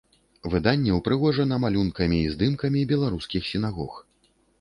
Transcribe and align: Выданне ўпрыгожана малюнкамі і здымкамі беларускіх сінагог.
Выданне 0.51 0.95
ўпрыгожана 0.99 1.59
малюнкамі 1.65 2.17
і 2.21 2.31
здымкамі 2.37 2.81
беларускіх 2.93 3.43
сінагог. 3.51 3.93